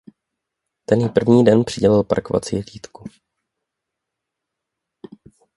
[0.85, 3.03] Ten jí první den přidělil parkovací hlídku.